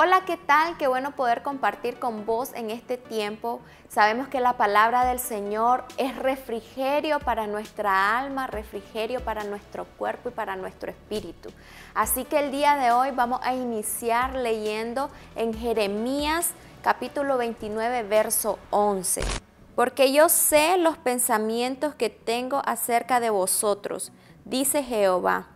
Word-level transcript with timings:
Hola, 0.00 0.22
¿qué 0.24 0.36
tal? 0.36 0.76
Qué 0.76 0.86
bueno 0.86 1.16
poder 1.16 1.42
compartir 1.42 1.98
con 1.98 2.24
vos 2.24 2.52
en 2.54 2.70
este 2.70 2.96
tiempo. 2.96 3.60
Sabemos 3.88 4.28
que 4.28 4.38
la 4.38 4.56
palabra 4.56 5.04
del 5.04 5.18
Señor 5.18 5.84
es 5.96 6.14
refrigerio 6.14 7.18
para 7.18 7.48
nuestra 7.48 8.16
alma, 8.16 8.46
refrigerio 8.46 9.24
para 9.24 9.42
nuestro 9.42 9.86
cuerpo 9.86 10.28
y 10.28 10.32
para 10.32 10.54
nuestro 10.54 10.92
espíritu. 10.92 11.50
Así 11.96 12.24
que 12.24 12.38
el 12.38 12.52
día 12.52 12.76
de 12.76 12.92
hoy 12.92 13.10
vamos 13.10 13.40
a 13.42 13.54
iniciar 13.54 14.36
leyendo 14.36 15.10
en 15.34 15.52
Jeremías 15.52 16.52
capítulo 16.80 17.36
29, 17.36 18.04
verso 18.04 18.60
11. 18.70 19.22
Porque 19.74 20.12
yo 20.12 20.28
sé 20.28 20.78
los 20.78 20.96
pensamientos 20.96 21.96
que 21.96 22.08
tengo 22.08 22.62
acerca 22.66 23.18
de 23.18 23.30
vosotros, 23.30 24.12
dice 24.44 24.84
Jehová, 24.84 25.48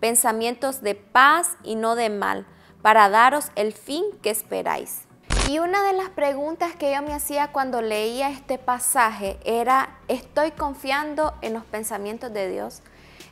pensamientos 0.00 0.80
de 0.80 0.94
paz 0.94 1.58
y 1.62 1.74
no 1.74 1.96
de 1.96 2.08
mal 2.08 2.46
para 2.82 3.08
daros 3.08 3.50
el 3.56 3.72
fin 3.72 4.04
que 4.22 4.30
esperáis. 4.30 5.02
Y 5.48 5.58
una 5.58 5.82
de 5.82 5.94
las 5.94 6.10
preguntas 6.10 6.76
que 6.76 6.92
yo 6.92 7.02
me 7.02 7.12
hacía 7.12 7.48
cuando 7.48 7.82
leía 7.82 8.30
este 8.30 8.56
pasaje 8.56 9.38
era, 9.44 9.98
¿estoy 10.06 10.52
confiando 10.52 11.34
en 11.42 11.54
los 11.54 11.64
pensamientos 11.64 12.32
de 12.32 12.48
Dios? 12.48 12.82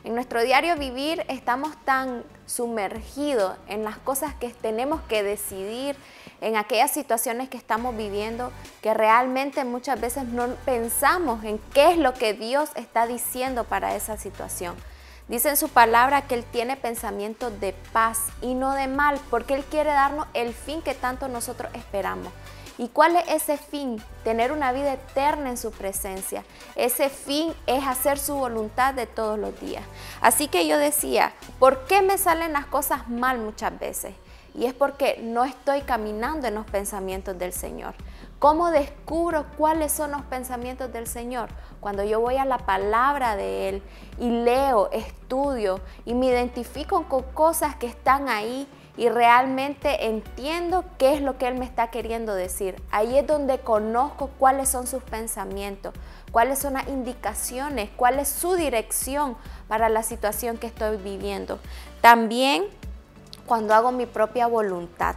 En 0.03 0.15
nuestro 0.15 0.41
diario 0.41 0.75
vivir 0.77 1.25
estamos 1.27 1.75
tan 1.85 2.23
sumergidos 2.45 3.55
en 3.67 3.83
las 3.83 3.97
cosas 3.97 4.33
que 4.33 4.49
tenemos 4.49 5.01
que 5.03 5.23
decidir, 5.23 5.95
en 6.41 6.55
aquellas 6.55 6.91
situaciones 6.91 7.49
que 7.49 7.57
estamos 7.57 7.95
viviendo, 7.95 8.51
que 8.81 8.93
realmente 8.93 9.63
muchas 9.65 9.99
veces 9.99 10.23
no 10.25 10.47
pensamos 10.65 11.43
en 11.43 11.59
qué 11.73 11.91
es 11.91 11.97
lo 11.97 12.13
que 12.13 12.33
Dios 12.33 12.69
está 12.75 13.07
diciendo 13.07 13.65
para 13.65 13.95
esa 13.95 14.17
situación. 14.17 14.75
Dice 15.29 15.49
en 15.49 15.57
su 15.57 15.69
palabra 15.69 16.23
que 16.23 16.33
Él 16.33 16.43
tiene 16.43 16.75
pensamientos 16.75 17.59
de 17.59 17.73
paz 17.93 18.17
y 18.41 18.55
no 18.55 18.73
de 18.73 18.87
mal, 18.87 19.19
porque 19.29 19.53
Él 19.53 19.63
quiere 19.63 19.91
darnos 19.91 20.25
el 20.33 20.55
fin 20.55 20.81
que 20.81 20.95
tanto 20.95 21.27
nosotros 21.27 21.71
esperamos. 21.75 22.33
¿Y 22.79 22.87
cuál 22.87 23.17
es 23.17 23.27
ese 23.27 23.57
fin? 23.57 24.01
Tener 24.23 24.53
una 24.53 24.71
vida 24.71 24.93
eterna 24.93 25.49
en 25.49 25.57
su 25.57 25.69
presencia. 25.69 26.45
Ese 26.77 27.09
fin 27.09 27.53
es 27.67 27.85
hacer 27.85 28.17
su 28.17 28.35
voluntad 28.35 28.93
de 28.93 29.05
todos 29.05 29.37
los 29.37 29.59
días. 29.59 29.83
Así 30.21 30.47
que 30.47 30.65
yo 30.65 30.77
decía, 30.77 31.33
¿por 31.59 31.85
qué 31.87 32.01
me 32.01 32.17
salen 32.17 32.53
las 32.53 32.67
cosas 32.67 33.09
mal 33.09 33.37
muchas 33.37 33.77
veces? 33.77 34.13
Y 34.55 34.65
es 34.65 34.73
porque 34.73 35.19
no 35.21 35.43
estoy 35.43 35.81
caminando 35.81 36.47
en 36.47 36.55
los 36.55 36.65
pensamientos 36.67 37.37
del 37.37 37.51
Señor. 37.51 37.95
¿Cómo 38.39 38.71
descubro 38.71 39.45
cuáles 39.57 39.91
son 39.91 40.11
los 40.11 40.21
pensamientos 40.21 40.93
del 40.93 41.05
Señor? 41.05 41.49
Cuando 41.81 42.05
yo 42.05 42.21
voy 42.21 42.37
a 42.37 42.45
la 42.45 42.59
palabra 42.59 43.35
de 43.35 43.67
Él 43.67 43.83
y 44.19 44.29
leo, 44.29 44.89
estudio 44.93 45.81
y 46.05 46.13
me 46.13 46.27
identifico 46.27 47.03
con 47.09 47.23
cosas 47.23 47.75
que 47.75 47.87
están 47.87 48.29
ahí 48.29 48.69
y 48.99 49.07
realmente 49.07 50.07
entiendo 50.07 50.83
qué 50.97 51.13
es 51.13 51.21
lo 51.21 51.37
que 51.37 51.47
Él 51.47 51.55
me 51.55 51.63
está 51.63 51.89
queriendo 51.89 52.35
decir. 52.35 52.75
Ahí 52.91 53.17
es 53.17 53.25
donde 53.25 53.59
conozco 53.59 54.29
cuáles 54.37 54.67
son 54.67 54.87
sus 54.87 55.01
pensamientos, 55.03 55.93
cuáles 56.33 56.59
son 56.59 56.73
las 56.73 56.85
indicaciones, 56.89 57.89
cuál 57.95 58.19
es 58.19 58.27
su 58.27 58.55
dirección 58.55 59.37
para 59.69 59.87
la 59.87 60.03
situación 60.03 60.57
que 60.57 60.67
estoy 60.67 60.97
viviendo. 60.97 61.59
También 62.01 62.65
cuando 63.45 63.73
hago 63.73 63.93
mi 63.93 64.05
propia 64.05 64.47
voluntad. 64.47 65.15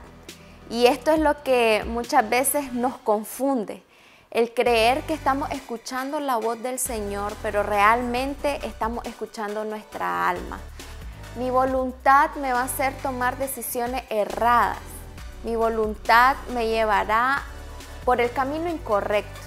Y 0.71 0.87
esto 0.87 1.11
es 1.11 1.19
lo 1.19 1.43
que 1.43 1.83
muchas 1.85 2.31
veces 2.31 2.73
nos 2.73 2.99
confunde. 2.99 3.83
El 4.31 4.55
creer 4.55 5.03
que 5.03 5.15
estamos 5.15 5.51
escuchando 5.51 6.21
la 6.21 6.37
voz 6.37 6.63
del 6.63 6.79
Señor, 6.79 7.33
pero 7.43 7.65
realmente 7.65 8.65
estamos 8.65 9.05
escuchando 9.07 9.65
nuestra 9.65 10.29
alma. 10.29 10.61
Mi 11.35 11.49
voluntad 11.49 12.35
me 12.35 12.53
va 12.53 12.61
a 12.61 12.65
hacer 12.65 12.93
tomar 12.99 13.39
decisiones 13.39 14.05
erradas. 14.11 14.77
Mi 15.45 15.57
voluntad 15.57 16.37
me 16.53 16.67
llevará 16.67 17.43
por 18.05 18.21
el 18.21 18.31
camino 18.31 18.69
incorrecto. 18.69 19.41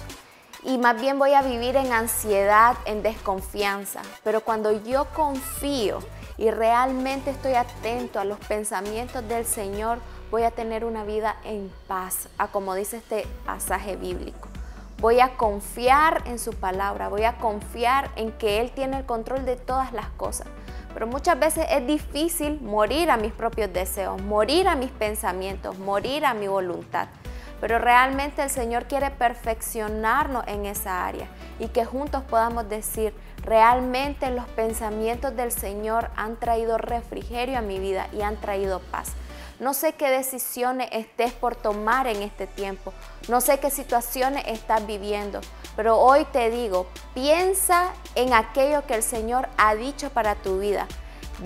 Y 0.64 0.78
más 0.78 1.00
bien 1.00 1.16
voy 1.16 1.34
a 1.34 1.42
vivir 1.42 1.76
en 1.76 1.92
ansiedad, 1.92 2.76
en 2.86 3.04
desconfianza. 3.04 4.02
Pero 4.24 4.40
cuando 4.40 4.72
yo 4.82 5.04
confío 5.14 6.00
y 6.36 6.50
realmente 6.50 7.30
estoy 7.30 7.54
atento 7.54 8.18
a 8.18 8.24
los 8.24 8.40
pensamientos 8.40 9.26
del 9.28 9.46
Señor, 9.46 10.00
voy 10.32 10.42
a 10.42 10.50
tener 10.50 10.84
una 10.84 11.04
vida 11.04 11.36
en 11.44 11.72
paz, 11.86 12.28
a 12.36 12.48
como 12.48 12.74
dice 12.74 12.96
este 12.96 13.28
pasaje 13.44 13.94
bíblico. 13.94 14.48
Voy 14.98 15.20
a 15.20 15.36
confiar 15.36 16.24
en 16.26 16.40
su 16.40 16.52
palabra, 16.52 17.08
voy 17.08 17.22
a 17.22 17.38
confiar 17.38 18.10
en 18.16 18.32
que 18.32 18.60
Él 18.60 18.72
tiene 18.72 18.98
el 18.98 19.06
control 19.06 19.44
de 19.44 19.54
todas 19.54 19.92
las 19.92 20.08
cosas. 20.16 20.48
Pero 20.96 21.08
muchas 21.08 21.38
veces 21.38 21.66
es 21.68 21.86
difícil 21.86 22.58
morir 22.62 23.10
a 23.10 23.18
mis 23.18 23.30
propios 23.30 23.70
deseos, 23.70 24.22
morir 24.22 24.66
a 24.66 24.76
mis 24.76 24.90
pensamientos, 24.90 25.78
morir 25.78 26.24
a 26.24 26.32
mi 26.32 26.48
voluntad. 26.48 27.08
Pero 27.60 27.78
realmente 27.78 28.42
el 28.42 28.48
Señor 28.48 28.86
quiere 28.86 29.10
perfeccionarnos 29.10 30.46
en 30.46 30.64
esa 30.64 31.04
área 31.04 31.28
y 31.58 31.68
que 31.68 31.84
juntos 31.84 32.22
podamos 32.22 32.70
decir, 32.70 33.12
realmente 33.42 34.30
los 34.30 34.46
pensamientos 34.46 35.36
del 35.36 35.52
Señor 35.52 36.10
han 36.16 36.36
traído 36.36 36.78
refrigerio 36.78 37.58
a 37.58 37.60
mi 37.60 37.78
vida 37.78 38.08
y 38.14 38.22
han 38.22 38.36
traído 38.36 38.80
paz. 38.80 39.12
No 39.60 39.74
sé 39.74 39.92
qué 39.92 40.08
decisiones 40.08 40.88
estés 40.92 41.34
por 41.34 41.56
tomar 41.56 42.06
en 42.06 42.22
este 42.22 42.46
tiempo. 42.46 42.94
No 43.28 43.42
sé 43.42 43.58
qué 43.58 43.70
situaciones 43.70 44.44
estás 44.46 44.86
viviendo. 44.86 45.42
Pero 45.76 45.98
hoy 45.98 46.24
te 46.32 46.50
digo, 46.50 46.86
piensa 47.14 47.92
en 48.14 48.32
aquello 48.32 48.86
que 48.86 48.94
el 48.94 49.02
Señor 49.02 49.48
ha 49.58 49.74
dicho 49.74 50.10
para 50.10 50.34
tu 50.34 50.58
vida. 50.58 50.86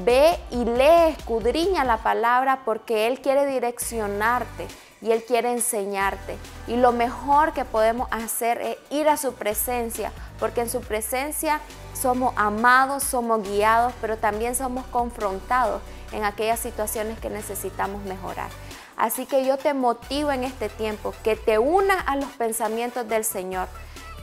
Ve 0.05 0.39
y 0.53 0.65
lee, 0.65 1.17
escudriña 1.19 1.85
la 1.85 1.97
palabra 1.99 2.61
porque 2.65 3.09
Él 3.09 3.21
quiere 3.21 3.45
direccionarte 3.47 4.69
y 5.03 5.11
Él 5.11 5.25
quiere 5.25 5.51
enseñarte. 5.51 6.37
Y 6.69 6.77
lo 6.77 6.93
mejor 6.93 7.53
que 7.53 7.65
podemos 7.65 8.09
hacer 8.13 8.61
es 8.61 8.77
ir 8.91 9.09
a 9.09 9.17
su 9.17 9.35
presencia, 9.35 10.13
porque 10.39 10.61
en 10.61 10.71
su 10.71 10.81
presencia 10.81 11.61
somos 11.93 12.33
amados, 12.37 13.03
somos 13.03 13.43
guiados, 13.43 13.93
pero 14.01 14.17
también 14.17 14.55
somos 14.55 14.87
confrontados 14.87 15.83
en 16.13 16.25
aquellas 16.25 16.61
situaciones 16.61 17.19
que 17.19 17.31
necesitamos 17.31 18.03
mejorar. 18.05 18.49
Así 18.97 19.27
que 19.27 19.45
yo 19.45 19.57
te 19.57 19.75
motivo 19.75 20.31
en 20.31 20.45
este 20.45 20.69
tiempo 20.69 21.15
que 21.25 21.35
te 21.35 21.59
unas 21.59 22.07
a 22.07 22.17
los 22.17 22.29
pensamientos 22.33 23.09
del 23.09 23.25
Señor, 23.25 23.67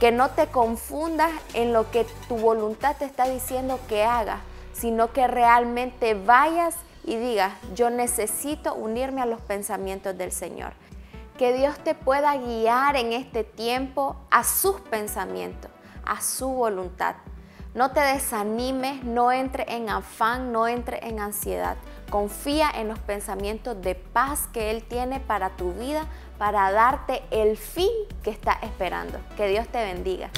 que 0.00 0.12
no 0.12 0.30
te 0.30 0.46
confundas 0.46 1.30
en 1.54 1.72
lo 1.72 1.90
que 1.90 2.06
tu 2.28 2.36
voluntad 2.36 2.96
te 2.96 3.04
está 3.04 3.28
diciendo 3.28 3.80
que 3.88 4.04
hagas, 4.04 4.40
sino 4.72 5.12
que 5.12 5.26
realmente 5.26 6.14
vayas 6.14 6.76
y 7.04 7.16
digas, 7.16 7.52
yo 7.74 7.90
necesito 7.90 8.74
unirme 8.74 9.22
a 9.22 9.26
los 9.26 9.40
pensamientos 9.40 10.16
del 10.16 10.30
Señor. 10.30 10.72
Que 11.36 11.52
Dios 11.52 11.78
te 11.78 11.94
pueda 11.94 12.36
guiar 12.36 12.96
en 12.96 13.12
este 13.12 13.44
tiempo 13.44 14.16
a 14.30 14.44
sus 14.44 14.80
pensamientos, 14.80 15.70
a 16.04 16.20
su 16.20 16.48
voluntad. 16.48 17.16
No 17.74 17.92
te 17.92 18.00
desanimes, 18.00 19.04
no 19.04 19.32
entre 19.32 19.64
en 19.74 19.88
afán, 19.88 20.52
no 20.52 20.68
entre 20.68 21.06
en 21.06 21.20
ansiedad. 21.20 21.76
Confía 22.10 22.70
en 22.74 22.88
los 22.88 22.98
pensamientos 22.98 23.80
de 23.82 23.94
paz 23.94 24.48
que 24.52 24.70
Él 24.70 24.82
tiene 24.82 25.20
para 25.20 25.50
tu 25.50 25.72
vida, 25.72 26.06
para 26.38 26.70
darte 26.72 27.22
el 27.30 27.56
fin 27.56 27.90
que 28.22 28.30
está 28.30 28.52
esperando. 28.62 29.18
Que 29.36 29.48
Dios 29.48 29.68
te 29.68 29.78
bendiga. 29.84 30.30